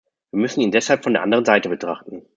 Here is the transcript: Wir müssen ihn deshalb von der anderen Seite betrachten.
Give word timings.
Wir 0.31 0.39
müssen 0.39 0.61
ihn 0.61 0.71
deshalb 0.71 1.03
von 1.03 1.13
der 1.13 1.21
anderen 1.21 1.45
Seite 1.45 1.69
betrachten. 1.69 2.25